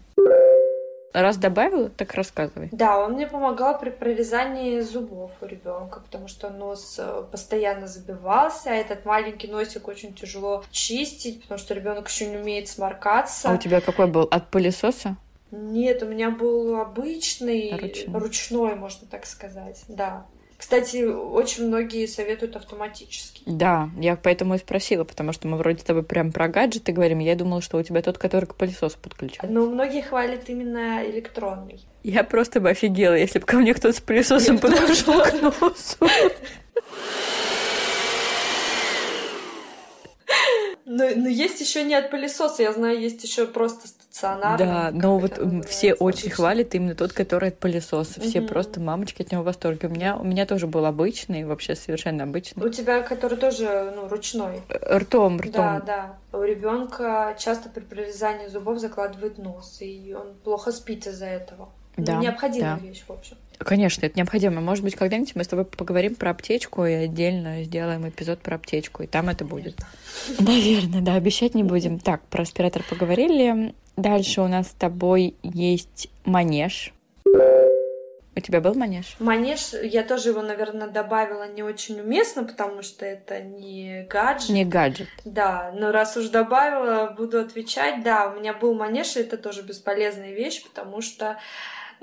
Раз 1.14 1.36
добавила, 1.36 1.90
так 1.90 2.12
рассказывай. 2.14 2.68
Да, 2.72 2.98
он 2.98 3.12
мне 3.12 3.28
помогал 3.28 3.78
при 3.78 3.90
прорезании 3.90 4.80
зубов 4.80 5.30
у 5.40 5.46
ребенка, 5.46 6.00
потому 6.00 6.26
что 6.26 6.50
нос 6.50 6.96
э, 6.98 7.22
постоянно 7.30 7.86
забивался, 7.86 8.70
а 8.70 8.74
этот 8.74 9.04
маленький 9.04 9.46
носик 9.46 9.86
очень 9.86 10.12
тяжело 10.12 10.64
чистить, 10.72 11.42
потому 11.42 11.58
что 11.60 11.72
ребенок 11.72 12.08
еще 12.08 12.26
не 12.26 12.38
умеет 12.38 12.66
сморкаться. 12.66 13.48
А 13.48 13.54
у 13.54 13.58
тебя 13.58 13.80
какой 13.80 14.08
был? 14.08 14.22
От 14.22 14.50
пылесоса? 14.50 15.16
Нет, 15.52 16.02
у 16.02 16.06
меня 16.06 16.30
был 16.30 16.80
обычный, 16.80 17.70
Ручной. 17.70 18.20
ручной, 18.20 18.74
можно 18.74 19.06
так 19.08 19.24
сказать, 19.24 19.84
да. 19.86 20.26
Кстати, 20.64 21.04
очень 21.04 21.66
многие 21.66 22.06
советуют 22.06 22.56
автоматический. 22.56 23.42
Да, 23.44 23.90
я 24.00 24.16
поэтому 24.16 24.54
и 24.54 24.58
спросила, 24.58 25.04
потому 25.04 25.34
что 25.34 25.46
мы 25.46 25.58
вроде 25.58 25.80
с 25.80 25.82
тобой 25.82 26.04
прям 26.04 26.32
про 26.32 26.48
гаджеты 26.48 26.90
говорим. 26.90 27.18
Я 27.18 27.36
думала, 27.36 27.60
что 27.60 27.76
у 27.76 27.82
тебя 27.82 28.00
тот, 28.00 28.16
который 28.16 28.46
к 28.46 28.54
пылесосу 28.54 28.98
подключен. 28.98 29.40
Но 29.52 29.66
многие 29.66 30.00
хвалят 30.00 30.48
именно 30.48 31.04
электронный. 31.04 31.84
Я 32.02 32.24
просто 32.24 32.60
бы 32.60 32.70
офигела, 32.70 33.12
если 33.12 33.40
бы 33.40 33.44
ко 33.44 33.58
мне 33.58 33.74
кто-то 33.74 33.94
с 33.94 34.00
пылесосом 34.00 34.58
подошел 34.58 35.22
к 35.22 35.34
носу. 35.42 36.08
Но, 40.86 41.10
но 41.14 41.28
есть 41.28 41.60
еще 41.60 41.82
не 41.82 41.94
от 41.94 42.10
пылесоса, 42.10 42.62
я 42.62 42.72
знаю, 42.72 42.98
есть 42.98 43.22
еще 43.22 43.46
просто 43.46 43.86
стационарный. 44.24 44.66
Да, 44.66 44.90
но 44.92 45.18
вот 45.18 45.38
м, 45.38 45.44
называется 45.44 45.68
все 45.70 45.94
очень 45.94 46.30
хвалят 46.30 46.74
имно 46.74 46.94
тот, 46.94 47.12
который 47.12 47.48
от 47.48 47.58
пылесоса. 47.58 48.20
Все 48.20 48.40
Мгм. 48.40 48.48
просто 48.48 48.80
мамочки 48.80 49.22
от 49.22 49.32
него 49.32 49.42
в 49.42 49.46
восторге. 49.46 49.88
У 49.88 49.90
меня, 49.90 50.16
у 50.16 50.24
меня 50.24 50.46
тоже 50.46 50.66
был 50.66 50.86
обычный, 50.86 51.44
вообще 51.44 51.74
совершенно 51.74 52.24
обычный. 52.24 52.64
У 52.64 52.68
тебя, 52.68 53.02
который 53.02 53.36
тоже, 53.38 53.92
ну, 53.94 54.08
ручной. 54.08 54.62
Э, 54.68 54.98
Ртом, 54.98 55.38
ртом. 55.40 55.52
Да, 55.52 55.80
да. 56.32 56.38
У 56.38 56.42
ребенка 56.42 57.36
часто 57.38 57.68
при 57.68 57.80
прорезании 57.82 58.46
зубов 58.46 58.78
закладывает 58.78 59.38
нос, 59.38 59.78
и 59.80 60.14
он 60.18 60.34
плохо 60.42 60.72
спит 60.72 61.06
из-за 61.06 61.26
этого. 61.26 61.68
Ну, 61.96 62.04
Да, 62.04 62.16
Необходимая 62.18 62.76
да. 62.76 62.86
вещь, 62.86 63.04
в 63.06 63.12
общем. 63.12 63.36
Конечно, 63.58 64.04
это 64.04 64.18
необходимо. 64.18 64.60
Может 64.60 64.82
быть, 64.82 64.96
когда-нибудь 64.96 65.36
мы 65.36 65.44
с 65.44 65.48
тобой 65.48 65.64
поговорим 65.64 66.16
про 66.16 66.30
аптечку 66.32 66.84
и 66.84 66.92
отдельно 66.92 67.62
сделаем 67.62 68.08
эпизод 68.08 68.40
про 68.40 68.56
аптечку, 68.56 69.04
и 69.04 69.06
там 69.06 69.28
это 69.28 69.44
будет. 69.44 69.76
Наверное, 70.40 71.02
да, 71.02 71.14
обещать 71.14 71.54
не 71.54 71.62
будем. 71.62 71.98
Так, 72.04 72.22
про 72.22 72.42
аспиратор 72.42 72.82
поговорили. 72.82 73.74
Дальше 73.96 74.40
у 74.40 74.48
нас 74.48 74.68
с 74.68 74.74
тобой 74.74 75.36
есть 75.42 76.08
манеж. 76.24 76.92
У 78.36 78.40
тебя 78.40 78.60
был 78.60 78.74
манеж? 78.74 79.14
Манеж, 79.20 79.74
я 79.80 80.02
тоже 80.02 80.30
его, 80.30 80.42
наверное, 80.42 80.88
добавила 80.88 81.48
не 81.48 81.62
очень 81.62 82.00
уместно, 82.00 82.42
потому 82.42 82.82
что 82.82 83.06
это 83.06 83.40
не 83.40 84.06
гаджет. 84.10 84.50
Не 84.50 84.64
гаджет. 84.64 85.08
Да, 85.24 85.70
но 85.72 85.92
раз 85.92 86.16
уж 86.16 86.28
добавила, 86.30 87.14
буду 87.16 87.38
отвечать. 87.38 88.02
Да, 88.02 88.28
у 88.28 88.40
меня 88.40 88.52
был 88.52 88.74
манеж, 88.74 89.16
и 89.16 89.20
это 89.20 89.36
тоже 89.36 89.62
бесполезная 89.62 90.32
вещь, 90.32 90.64
потому 90.64 91.00
что 91.00 91.38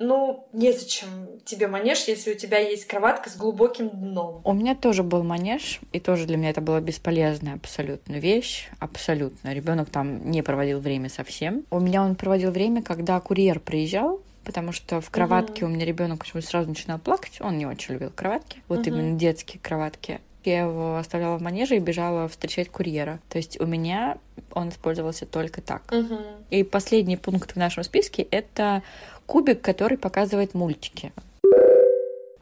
ну, 0.02 0.48
незачем 0.52 1.08
тебе 1.46 1.68
манеж, 1.68 2.06
если 2.08 2.34
у 2.34 2.36
тебя 2.36 2.58
есть 2.58 2.86
кроватка 2.86 3.30
с 3.30 3.36
глубоким 3.36 3.90
дном. 3.90 4.42
У 4.44 4.54
меня 4.54 4.76
тоже 4.76 5.04
был 5.04 5.24
манеж, 5.24 5.80
и 5.92 6.00
тоже 6.00 6.26
для 6.26 6.38
меня 6.38 6.50
это 6.50 6.62
была 6.62 6.82
бесполезная 6.82 7.56
абсолютно 7.56 8.16
вещь, 8.16 8.70
абсолютно. 8.80 9.54
Ребенок 9.54 9.90
там 9.90 10.30
не 10.30 10.42
проводил 10.42 10.80
время 10.80 11.10
совсем. 11.10 11.64
У 11.70 11.80
меня 11.80 12.04
он 12.04 12.16
проводил 12.16 12.52
время, 12.52 12.82
когда 12.82 13.20
курьер 13.20 13.60
приезжал, 13.60 14.22
потому 14.44 14.72
что 14.72 15.02
в 15.02 15.10
кроватке 15.12 15.66
угу. 15.66 15.72
у 15.72 15.76
меня 15.76 15.86
ребенок 15.86 16.20
почему-то 16.20 16.48
сразу 16.48 16.70
начинал 16.70 17.00
плакать. 17.00 17.40
Он 17.40 17.58
не 17.58 17.66
очень 17.66 17.94
любил 17.94 18.10
кроватки, 18.10 18.62
вот 18.68 18.80
угу. 18.80 18.90
именно 18.90 19.18
детские 19.18 19.60
кроватки. 19.62 20.20
Я 20.44 20.62
его 20.62 20.98
оставляла 20.98 21.38
в 21.38 21.42
манеже 21.44 21.76
и 21.76 21.80
бежала 21.80 22.28
встречать 22.28 22.70
курьера. 22.70 23.20
То 23.30 23.38
есть 23.38 23.62
у 23.62 23.68
меня 23.68 24.18
он 24.54 24.70
использовался 24.70 25.28
только 25.28 25.62
так. 25.62 25.84
Угу. 25.92 26.18
И 26.50 26.64
последний 26.64 27.18
пункт 27.18 27.52
в 27.52 27.56
нашем 27.58 27.84
списке 27.84 28.24
это 28.24 28.82
кубик, 29.32 29.62
который 29.62 29.98
показывает 29.98 30.54
мультики. 30.54 31.14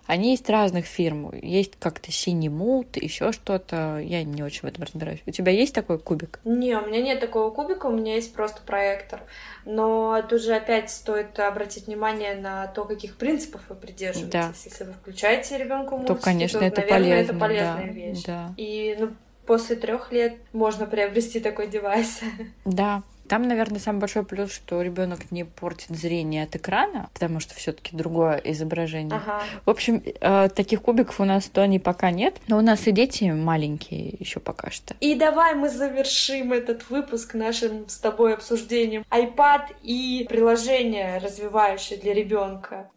Они 0.08 0.31
есть 0.31 0.50
разных 0.50 0.88
фирм. 0.88 1.31
Есть 1.39 1.74
как-то 1.77 2.12
синий 2.12 2.50
мулт, 2.50 2.98
еще 2.98 3.31
что-то. 3.31 4.00
Я 4.00 4.24
не 4.24 4.41
очень 4.41 4.62
в 4.62 4.65
этом 4.65 4.86
разбираюсь. 4.86 5.19
У 5.27 5.29
тебя 5.29 5.51
есть 5.51 5.75
такой 5.75 6.00
кубик? 6.00 6.39
Не, 6.46 6.75
у 6.77 6.88
меня 6.88 7.03
нет 7.03 7.19
такого 7.19 7.51
кубика, 7.51 7.86
у 7.86 7.91
меня 7.91 8.15
есть 8.15 8.34
просто 8.34 8.62
проектор. 8.63 9.22
Но 9.65 10.19
тут 10.27 10.41
же 10.41 10.55
опять 10.55 10.89
стоит 10.89 11.39
обратить 11.39 11.86
внимание 11.86 12.34
на 12.34 12.65
то, 12.65 12.86
каких 12.86 13.17
принципов 13.17 13.62
вы 13.69 13.75
придерживаетесь. 13.75 14.31
Да. 14.31 14.51
Если 14.65 14.84
вы 14.84 14.93
включаете 14.93 15.60
ребенку 15.60 15.96
мультики, 15.96 16.15
то, 16.15 16.24
конечно, 16.24 16.60
то, 16.60 16.65
это 16.65 16.81
наверное, 16.81 17.03
полезно, 17.03 17.31
это 17.31 17.39
полезная 17.39 17.86
да, 17.86 17.93
вещь. 17.93 18.24
Да. 18.25 18.53
И 18.58 18.98
ну, 19.00 19.10
после 19.46 19.75
трех 19.75 20.12
лет 20.12 20.38
можно 20.53 20.88
приобрести 20.88 21.39
такой 21.39 21.67
девайс. 21.67 22.22
Да, 22.65 23.03
там, 23.29 23.43
наверное, 23.43 23.79
самый 23.79 24.00
большой 24.00 24.25
плюс, 24.25 24.51
что 24.51 24.81
ребенок 24.81 25.31
не 25.31 25.45
портит 25.45 25.95
зрение 25.95 26.43
от 26.43 26.55
экрана, 26.55 27.09
потому 27.13 27.39
что 27.39 27.53
все-таки 27.53 27.95
другое 27.95 28.41
изображение. 28.43 29.21
Ага. 29.24 29.43
В 29.65 29.69
общем, 29.69 30.01
э, 30.03 30.50
таких 30.50 30.81
кубиков 30.81 31.19
у 31.19 31.25
нас 31.25 31.45
то 31.45 31.65
не 31.65 31.79
пока 31.79 32.12
нет, 32.12 32.36
но 32.48 32.57
у 32.57 32.62
нас 32.62 32.88
и 32.88 32.91
дети 32.91 33.25
маленькие 33.25 34.15
еще 34.19 34.39
пока 34.39 34.71
что. 34.71 34.95
И 35.00 35.15
давай 35.15 35.53
мы 35.53 35.69
завершим 35.69 36.51
этот 36.51 36.89
выпуск 36.89 37.36
нашим 37.36 37.88
с 37.88 37.98
тобой 38.00 38.33
обсуждением 38.33 39.05
iPad 39.12 39.67
и 39.83 40.25
приложение, 40.27 41.19
развивающее 41.19 42.00
для 42.00 42.13
ребенка. 42.13 42.89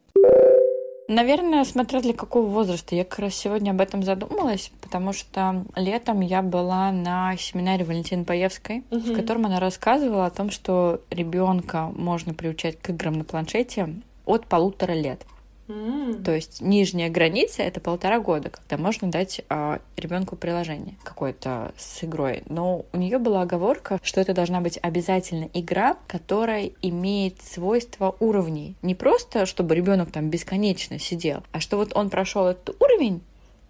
Наверное, 1.08 1.64
смотря 1.64 2.00
для 2.00 2.14
какого 2.14 2.46
возраста. 2.46 2.94
Я 2.94 3.04
как 3.04 3.18
раз 3.18 3.34
сегодня 3.34 3.72
об 3.72 3.80
этом 3.80 4.02
задумалась, 4.02 4.70
потому 4.80 5.12
что 5.12 5.64
летом 5.74 6.20
я 6.20 6.42
была 6.42 6.92
на 6.92 7.36
семинаре 7.36 7.84
Валентины 7.84 8.24
Паевской, 8.24 8.84
угу. 8.90 9.00
в 9.00 9.14
котором 9.14 9.46
она 9.46 9.60
рассказывала 9.60 10.26
о 10.26 10.30
том, 10.30 10.50
что 10.50 11.00
ребенка 11.10 11.90
можно 11.94 12.34
приучать 12.34 12.78
к 12.78 12.90
играм 12.90 13.14
на 13.14 13.24
планшете 13.24 13.94
от 14.24 14.46
полутора 14.46 14.92
лет. 14.92 15.22
То 16.24 16.34
есть 16.34 16.60
нижняя 16.60 17.10
граница 17.10 17.62
это 17.62 17.80
полтора 17.80 18.20
года, 18.20 18.50
когда 18.50 18.76
можно 18.76 19.10
дать 19.10 19.40
э, 19.48 19.78
ребенку 19.96 20.36
приложение 20.36 20.96
какое-то 21.02 21.72
с 21.76 22.04
игрой. 22.04 22.42
Но 22.48 22.84
у 22.92 22.96
нее 22.96 23.18
была 23.18 23.42
оговорка, 23.42 23.98
что 24.02 24.20
это 24.20 24.34
должна 24.34 24.60
быть 24.60 24.78
обязательно 24.82 25.48
игра, 25.52 25.96
которая 26.06 26.70
имеет 26.82 27.42
свойства 27.42 28.14
уровней. 28.20 28.76
Не 28.82 28.94
просто, 28.94 29.46
чтобы 29.46 29.74
ребенок 29.74 30.10
там 30.12 30.30
бесконечно 30.30 30.98
сидел, 30.98 31.42
а 31.52 31.60
что 31.60 31.76
вот 31.76 31.94
он 31.96 32.10
прошел 32.10 32.46
этот 32.46 32.80
уровень, 32.80 33.22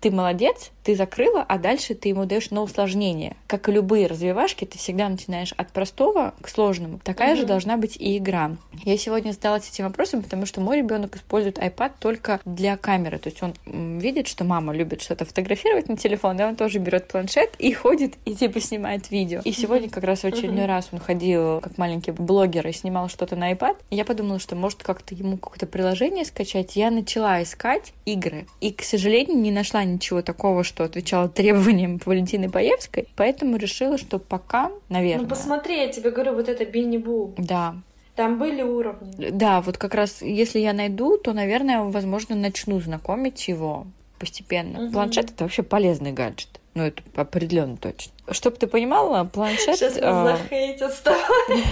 ты 0.02 0.10
молодец, 0.10 0.72
ты 0.82 0.96
закрыла, 0.96 1.44
а 1.48 1.58
дальше 1.58 1.94
ты 1.94 2.08
ему 2.08 2.26
даешь 2.26 2.50
на 2.50 2.62
усложнение. 2.62 3.36
Как 3.46 3.68
и 3.68 3.72
любые 3.72 4.08
развивашки, 4.08 4.64
ты 4.64 4.76
всегда 4.76 5.08
начинаешь 5.08 5.54
от 5.56 5.70
простого 5.70 6.34
к 6.40 6.48
сложному. 6.48 6.98
Такая 7.04 7.34
mm-hmm. 7.34 7.38
же 7.38 7.46
должна 7.46 7.76
быть 7.76 7.96
и 7.96 8.18
игра. 8.18 8.56
Я 8.82 8.98
сегодня 8.98 9.30
задалась 9.30 9.70
этим 9.70 9.84
вопросом, 9.84 10.22
потому 10.22 10.44
что 10.44 10.60
мой 10.60 10.78
ребенок 10.78 11.14
использует 11.14 11.58
iPad 11.58 11.92
только 12.00 12.40
для 12.44 12.76
камеры. 12.76 13.18
То 13.18 13.28
есть 13.28 13.40
он 13.44 13.54
видит, 13.64 14.26
что 14.26 14.42
мама 14.42 14.74
любит 14.74 15.02
что-то 15.02 15.24
фотографировать 15.24 15.88
на 15.88 15.96
телефон, 15.96 16.40
и 16.40 16.42
он 16.42 16.56
тоже 16.56 16.80
берет 16.80 17.06
планшет 17.06 17.54
и 17.60 17.72
ходит 17.72 18.14
и 18.24 18.34
типа 18.34 18.60
снимает 18.60 19.08
видео. 19.12 19.40
И 19.44 19.52
сегодня 19.52 19.88
как 19.88 20.02
раз 20.02 20.22
в 20.22 20.24
очередной 20.24 20.66
раз 20.66 20.88
он 20.90 20.98
ходил 20.98 21.60
как 21.60 21.78
маленький 21.78 22.10
блогер 22.10 22.66
и 22.66 22.72
снимал 22.72 23.08
что-то 23.08 23.36
на 23.36 23.52
iPad. 23.52 23.76
И 23.90 23.96
я 23.96 24.04
подумала, 24.04 24.40
что 24.40 24.56
может 24.56 24.82
как-то 24.82 25.14
ему 25.14 25.36
какое-то 25.36 25.66
приложение 25.66 26.24
скачать. 26.24 26.74
Я 26.74 26.90
начала 26.90 27.40
искать 27.40 27.92
игры. 28.04 28.46
И, 28.60 28.72
к 28.72 28.82
сожалению, 28.82 29.38
не 29.38 29.52
нашла 29.52 29.84
ничего 29.92 30.22
такого, 30.22 30.64
что 30.64 30.84
отвечало 30.84 31.28
требованиям 31.28 32.00
Валентины 32.04 32.48
Боевской, 32.48 33.08
поэтому 33.16 33.56
решила, 33.56 33.98
что 33.98 34.18
пока, 34.18 34.70
наверное... 34.88 35.24
Ну 35.24 35.28
посмотри, 35.28 35.78
я 35.78 35.88
тебе 35.88 36.10
говорю, 36.10 36.34
вот 36.34 36.48
это 36.48 36.64
Бинни 36.64 36.98
Бу. 36.98 37.34
Да, 37.36 37.76
там 38.14 38.38
были 38.38 38.62
уровни. 38.62 39.30
Да, 39.30 39.60
вот 39.62 39.78
как 39.78 39.94
раз 39.94 40.20
если 40.22 40.58
я 40.58 40.72
найду, 40.72 41.16
то, 41.16 41.32
наверное, 41.32 41.82
возможно, 41.82 42.34
начну 42.36 42.80
знакомить 42.80 43.48
его 43.48 43.86
постепенно. 44.18 44.84
Угу. 44.84 44.92
Планшет 44.92 45.30
это 45.30 45.44
вообще 45.44 45.62
полезный 45.62 46.12
гаджет. 46.12 46.60
Ну, 46.74 46.84
это 46.84 47.02
определенно 47.16 47.76
точно. 47.76 48.12
Чтобы 48.30 48.56
ты 48.56 48.66
понимала, 48.66 49.24
планшет... 49.24 49.76
Сейчас 49.76 49.94
нас 49.96 50.04
а... 50.04 50.36
захейтят 50.36 50.92
с 50.92 51.00
тобой. 51.00 51.18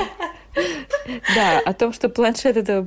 Да, 1.35 1.61
о 1.65 1.73
том, 1.75 1.93
что 1.93 2.09
планшет 2.09 2.57
это 2.57 2.83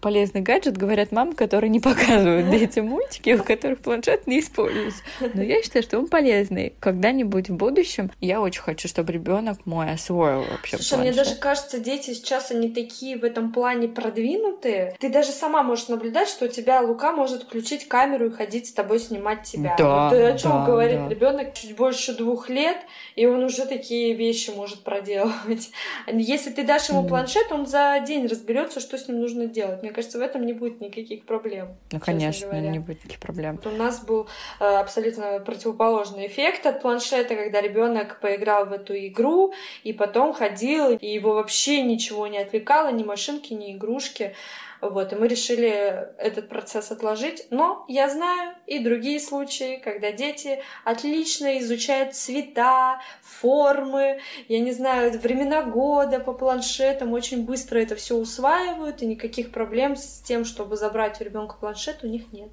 полезный 0.00 0.40
гаджет, 0.40 0.76
говорят 0.76 1.12
мамы, 1.12 1.34
которые 1.34 1.70
не 1.70 1.80
показывают 1.80 2.50
детям 2.58 2.86
мультики, 2.86 3.30
у 3.34 3.42
которых 3.42 3.80
планшет 3.80 4.26
не 4.26 4.40
используется. 4.40 5.02
Но 5.34 5.42
я 5.42 5.62
считаю, 5.62 5.82
что 5.82 5.98
он 5.98 6.08
полезный. 6.08 6.74
Когда-нибудь 6.80 7.50
в 7.50 7.56
будущем 7.56 8.10
я 8.20 8.40
очень 8.40 8.62
хочу, 8.62 8.88
чтобы 8.88 9.12
ребенок 9.12 9.58
мой 9.64 9.90
освоил 9.90 10.44
вообще 10.50 10.76
Слушай, 10.76 10.90
планшет. 10.90 10.98
мне 10.98 11.12
даже 11.12 11.36
кажется, 11.36 11.78
дети 11.78 12.12
сейчас 12.14 12.50
они 12.50 12.70
такие 12.70 13.18
в 13.18 13.24
этом 13.24 13.52
плане 13.52 13.88
продвинутые. 13.88 14.96
Ты 14.98 15.08
даже 15.08 15.30
сама 15.30 15.62
можешь 15.62 15.88
наблюдать, 15.88 16.28
что 16.28 16.46
у 16.46 16.48
тебя 16.48 16.80
Лука 16.80 17.12
может 17.12 17.44
включить 17.44 17.88
камеру 17.88 18.26
и 18.26 18.30
ходить 18.30 18.68
с 18.68 18.72
тобой 18.72 18.98
снимать 18.98 19.44
тебя. 19.44 19.74
Да, 19.78 20.08
вот 20.08 20.18
о 20.18 20.38
чем 20.38 20.50
да, 20.52 20.66
говорит 20.66 20.98
да. 21.00 21.08
ребенок 21.08 21.54
чуть 21.54 21.76
больше 21.76 22.14
двух 22.14 22.48
лет, 22.48 22.78
и 23.16 23.26
он 23.26 23.44
уже 23.44 23.66
такие 23.66 24.14
вещи 24.14 24.50
может 24.50 24.82
проделывать. 24.82 25.70
Если 26.12 26.50
ты 26.50 26.62
дашь 26.78 26.88
ему 26.88 27.06
планшет, 27.06 27.50
он 27.50 27.66
за 27.66 27.98
день 28.06 28.26
разберется, 28.26 28.80
что 28.80 28.96
с 28.96 29.08
ним 29.08 29.20
нужно 29.20 29.46
делать. 29.46 29.82
Мне 29.82 29.90
кажется, 29.90 30.18
в 30.18 30.22
этом 30.22 30.46
не 30.46 30.52
будет 30.52 30.80
никаких 30.80 31.24
проблем. 31.24 31.76
Ну, 31.92 32.00
конечно, 32.00 32.52
не 32.52 32.78
будет 32.78 32.98
никаких 33.04 33.20
проблем. 33.20 33.56
Вот 33.62 33.72
у 33.72 33.76
нас 33.76 34.04
был 34.04 34.28
э, 34.60 34.64
абсолютно 34.64 35.40
противоположный 35.40 36.26
эффект 36.26 36.66
от 36.66 36.80
планшета, 36.82 37.34
когда 37.34 37.60
ребенок 37.60 38.20
поиграл 38.20 38.66
в 38.66 38.72
эту 38.72 38.94
игру 38.94 39.52
и 39.82 39.92
потом 39.92 40.32
ходил, 40.32 40.96
и 40.96 41.06
его 41.06 41.34
вообще 41.34 41.82
ничего 41.82 42.26
не 42.26 42.38
отвлекало, 42.38 42.92
ни 42.92 43.02
машинки, 43.02 43.52
ни 43.52 43.72
игрушки. 43.72 44.34
Вот, 44.80 45.12
и 45.12 45.16
мы 45.16 45.28
решили 45.28 45.68
этот 46.18 46.48
процесс 46.48 46.90
отложить. 46.90 47.46
Но 47.50 47.84
я 47.88 48.08
знаю 48.08 48.54
и 48.66 48.78
другие 48.78 49.20
случаи, 49.20 49.80
когда 49.82 50.12
дети 50.12 50.60
отлично 50.84 51.58
изучают 51.58 52.14
цвета, 52.14 53.00
формы, 53.22 54.20
я 54.48 54.60
не 54.60 54.72
знаю, 54.72 55.18
времена 55.18 55.62
года 55.62 56.20
по 56.20 56.32
планшетам, 56.32 57.12
очень 57.12 57.44
быстро 57.44 57.78
это 57.78 57.96
все 57.96 58.16
усваивают, 58.16 59.02
и 59.02 59.06
никаких 59.06 59.50
проблем 59.50 59.96
с 59.96 60.20
тем, 60.20 60.44
чтобы 60.44 60.76
забрать 60.76 61.20
у 61.20 61.24
ребенка 61.24 61.56
планшет, 61.58 62.04
у 62.04 62.06
них 62.06 62.32
нет. 62.32 62.50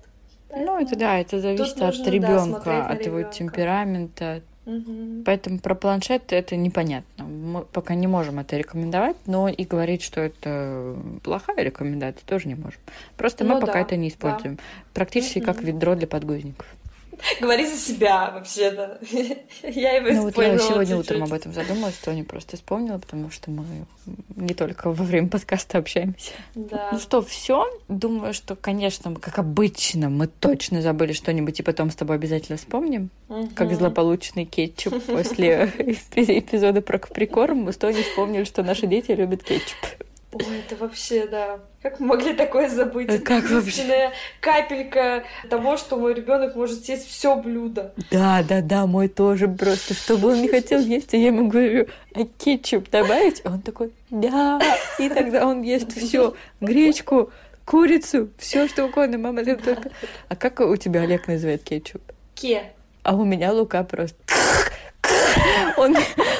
Поэтому 0.49 0.77
ну, 0.77 0.85
это 0.85 0.95
да, 0.95 1.19
это 1.19 1.39
зависит 1.39 1.81
от 1.81 2.07
ребенка, 2.07 2.61
да, 2.65 2.87
от 2.87 3.05
его 3.05 3.23
темперамента, 3.23 4.41
Угу. 4.65 5.23
Поэтому 5.25 5.59
про 5.59 5.75
планшет 5.75 6.33
это 6.33 6.55
непонятно. 6.55 7.25
Мы 7.25 7.61
пока 7.65 7.95
не 7.95 8.07
можем 8.07 8.39
это 8.39 8.57
рекомендовать, 8.57 9.17
но 9.25 9.47
и 9.47 9.63
говорить, 9.63 10.01
что 10.01 10.21
это 10.21 10.95
плохая 11.23 11.57
рекомендация, 11.57 12.25
тоже 12.25 12.47
не 12.47 12.55
можем. 12.55 12.79
Просто 13.15 13.43
ну, 13.43 13.55
мы 13.55 13.61
пока 13.61 13.73
да, 13.73 13.81
это 13.81 13.95
не 13.95 14.09
используем. 14.09 14.55
Да. 14.55 14.61
Практически 14.93 15.39
угу. 15.39 15.45
как 15.45 15.61
ведро 15.61 15.95
для 15.95 16.07
подгузников. 16.07 16.67
Говори 17.41 17.65
за 17.65 17.77
себя, 17.77 18.31
вообще-то. 18.31 18.99
Я 19.63 19.93
его 19.93 20.09
Ну 20.09 20.21
вот 20.23 20.37
я 20.37 20.57
сегодня 20.57 20.97
утром 20.97 21.23
об 21.23 21.33
этом 21.33 21.53
задумалась, 21.53 21.95
что 21.95 22.13
не 22.13 22.23
просто 22.23 22.57
вспомнила, 22.57 22.97
потому 22.97 23.31
что 23.31 23.51
мы 23.51 23.65
не 24.35 24.53
только 24.53 24.91
во 24.91 25.03
время 25.03 25.27
подкаста 25.27 25.77
общаемся. 25.77 26.31
Да. 26.55 26.89
Ну 26.91 26.99
что, 26.99 27.21
все. 27.21 27.65
Думаю, 27.87 28.33
что, 28.33 28.55
конечно, 28.55 29.13
как 29.15 29.39
обычно, 29.39 30.09
мы 30.09 30.27
точно 30.27 30.81
забыли 30.81 31.13
что-нибудь, 31.13 31.59
и 31.59 31.63
потом 31.63 31.91
с 31.91 31.95
тобой 31.95 32.15
обязательно 32.17 32.57
вспомним. 32.57 33.09
Угу. 33.29 33.49
Как 33.55 33.73
злополучный 33.73 34.45
кетчуп 34.45 35.03
после 35.07 35.71
эпизода 36.15 36.81
про 36.81 36.99
каприкорм, 36.99 37.59
мы 37.59 37.73
с 37.73 37.77
Тони 37.77 38.01
вспомнили, 38.01 38.43
что 38.43 38.63
наши 38.63 38.87
дети 38.87 39.11
любят 39.11 39.43
кетчуп. 39.43 39.77
Ой, 40.37 40.59
это 40.59 40.75
вообще, 40.75 41.27
да. 41.27 41.59
Как 41.81 42.01
мы 42.01 42.07
могли 42.07 42.33
такое 42.33 42.67
забыть? 42.67 43.09
А 43.09 43.19
как 43.19 43.49
вообще? 43.49 44.11
капелька 44.41 45.23
того, 45.49 45.77
что 45.77 45.97
мой 45.97 46.13
ребенок 46.13 46.55
может 46.55 46.83
съесть 46.83 47.07
все 47.07 47.37
блюдо. 47.37 47.93
Да, 48.11 48.43
да, 48.43 48.61
да, 48.61 48.85
мой 48.85 49.07
тоже 49.07 49.47
просто, 49.47 49.93
чтобы 49.93 50.33
он 50.33 50.41
не 50.41 50.49
хотел 50.49 50.81
есть, 50.81 51.13
а 51.13 51.17
я 51.17 51.27
ему 51.27 51.47
говорю, 51.47 51.87
а 52.13 52.25
кетчуп 52.25 52.89
добавить? 52.89 53.45
Он 53.45 53.61
такой, 53.61 53.93
да, 54.09 54.59
и 54.99 55.07
тогда 55.07 55.47
он 55.47 55.61
ест 55.61 55.93
все, 55.95 56.35
гречку, 56.59 57.31
курицу, 57.63 58.29
все 58.37 58.67
что 58.67 58.85
угодно, 58.85 59.17
мама, 59.17 59.41
ты 59.45 59.55
только... 59.55 59.89
А 60.27 60.35
как 60.35 60.59
у 60.59 60.75
тебя 60.75 61.03
Олег 61.03 61.29
называет 61.29 61.63
кетчуп? 61.63 62.01
Ке. 62.33 62.73
А 63.03 63.15
у 63.15 63.23
меня 63.23 63.53
Лука 63.53 63.85
просто 63.85 64.17
он, 65.77 65.95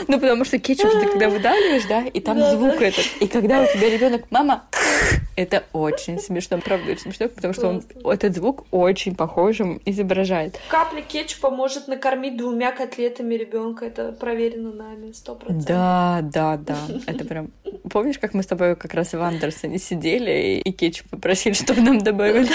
ну, 0.07 0.19
потому 0.19 0.45
что 0.45 0.59
кетчуп 0.59 0.91
ты 0.91 1.07
когда 1.07 1.29
выдавливаешь, 1.29 1.85
да, 1.85 2.01
и 2.01 2.19
там 2.19 2.39
да, 2.39 2.55
звук 2.55 2.79
да. 2.79 2.85
этот. 2.85 3.05
И 3.19 3.27
когда 3.27 3.62
у 3.62 3.65
тебя 3.65 3.89
ребенок, 3.89 4.24
мама, 4.29 4.63
это 5.35 5.63
очень 5.74 6.19
смешно, 6.19 6.59
правда, 6.59 6.91
очень 6.91 7.01
смешно, 7.01 7.29
потому 7.29 7.53
что 7.53 7.67
он 7.67 7.83
этот 8.12 8.35
звук 8.35 8.65
очень 8.71 9.15
похожим 9.15 9.81
изображает. 9.85 10.59
Капля 10.69 11.01
кетчупа 11.01 11.50
может 11.50 11.88
накормить 11.88 12.38
двумя 12.38 12.71
котлетами 12.71 13.35
ребенка, 13.35 13.85
это 13.85 14.12
проверено 14.12 14.71
нами, 14.71 15.12
сто 15.12 15.35
процентов. 15.35 15.67
Да, 15.67 16.19
да, 16.24 16.57
да, 16.57 16.77
это 17.07 17.25
прям... 17.25 17.50
Помнишь, 17.89 18.19
как 18.19 18.33
мы 18.33 18.43
с 18.43 18.47
тобой 18.47 18.75
как 18.75 18.93
раз 18.93 19.13
в 19.13 19.21
Андерсоне 19.21 19.77
сидели 19.77 20.62
и 20.63 20.71
кетчуп 20.71 21.09
попросили, 21.09 21.53
чтобы 21.53 21.81
нам 21.81 22.00
добавили? 22.00 22.50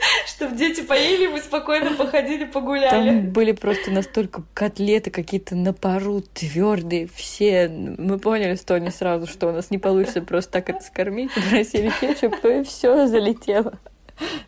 Чтобы 0.26 0.56
дети 0.56 0.82
поели, 0.82 1.26
мы 1.26 1.40
спокойно 1.40 1.94
походили, 1.94 2.44
погуляли. 2.44 3.10
Там 3.10 3.30
были 3.30 3.52
просто 3.52 3.90
настолько 3.90 4.42
котлеты 4.54 5.10
какие-то 5.10 5.54
на 5.54 5.72
пару, 5.72 6.20
твердые, 6.20 7.08
все. 7.12 7.68
Мы 7.68 8.18
поняли 8.18 8.54
с 8.54 8.62
Тони 8.62 8.90
сразу, 8.90 9.26
что 9.26 9.48
у 9.48 9.52
нас 9.52 9.70
не 9.70 9.78
получится 9.78 10.22
просто 10.22 10.52
так 10.52 10.70
это 10.70 10.82
скормить. 10.82 11.32
Попросили 11.34 11.92
кетчуп, 12.00 12.44
и 12.44 12.62
все 12.62 13.06
залетело. 13.06 13.78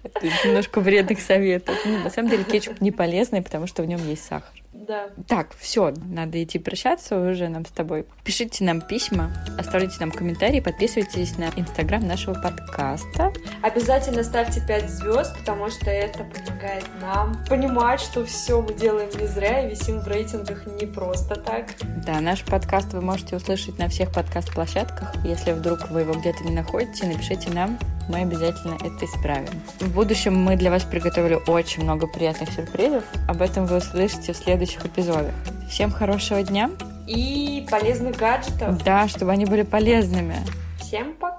Это 0.02 0.26
немножко 0.46 0.80
вредных 0.80 1.20
советов. 1.20 1.76
Ну, 1.84 1.98
на 1.98 2.10
самом 2.10 2.30
деле 2.30 2.44
кетчуп 2.44 2.80
не 2.80 2.90
полезный, 2.90 3.42
потому 3.42 3.66
что 3.66 3.82
в 3.82 3.86
нем 3.86 4.06
есть 4.08 4.24
сахар. 4.24 4.60
Да. 4.72 5.10
Так, 5.28 5.54
все, 5.58 5.92
надо 6.06 6.42
идти 6.42 6.58
прощаться 6.58 7.18
уже 7.18 7.48
нам 7.48 7.66
с 7.66 7.70
тобой. 7.70 8.06
Пишите 8.24 8.64
нам 8.64 8.80
письма, 8.80 9.30
оставляйте 9.58 9.96
нам 10.00 10.10
комментарии, 10.10 10.60
подписывайтесь 10.60 11.36
на 11.36 11.50
инстаграм 11.56 12.00
нашего 12.06 12.34
подкаста. 12.34 13.32
Обязательно 13.62 14.22
ставьте 14.22 14.62
5 14.66 14.90
звезд, 14.90 15.38
потому 15.38 15.68
что 15.68 15.90
это 15.90 16.24
помогает 16.24 16.84
нам 17.00 17.44
понимать, 17.48 18.00
что 18.00 18.24
все 18.24 18.62
мы 18.62 18.72
делаем 18.72 19.10
не 19.20 19.26
зря 19.26 19.66
и 19.66 19.70
висим 19.70 20.00
в 20.00 20.08
рейтингах 20.08 20.66
не 20.66 20.86
просто 20.86 21.34
так. 21.34 21.66
Да, 22.06 22.20
наш 22.20 22.44
подкаст 22.44 22.92
вы 22.92 23.00
можете 23.00 23.36
услышать 23.36 23.78
на 23.78 23.88
всех 23.88 24.12
подкаст-площадках. 24.12 25.14
Если 25.24 25.52
вдруг 25.52 25.90
вы 25.90 26.00
его 26.00 26.14
где-то 26.14 26.42
не 26.44 26.54
находите, 26.54 27.06
напишите 27.06 27.50
нам, 27.50 27.78
мы 28.10 28.20
обязательно 28.20 28.74
это 28.74 29.04
исправим. 29.04 29.48
В 29.78 29.94
будущем 29.94 30.34
мы 30.34 30.56
для 30.56 30.70
вас 30.70 30.82
приготовили 30.82 31.38
очень 31.46 31.84
много 31.84 32.06
приятных 32.06 32.50
сюрпризов. 32.52 33.04
Об 33.28 33.40
этом 33.40 33.66
вы 33.66 33.76
услышите 33.78 34.32
в 34.32 34.36
следующих 34.36 34.84
эпизодах. 34.84 35.34
Всем 35.68 35.90
хорошего 35.90 36.42
дня! 36.42 36.70
И 37.06 37.66
полезных 37.70 38.16
гаджетов. 38.16 38.82
Да, 38.84 39.08
чтобы 39.08 39.32
они 39.32 39.46
были 39.46 39.62
полезными. 39.62 40.36
Всем 40.78 41.14
пока! 41.14 41.29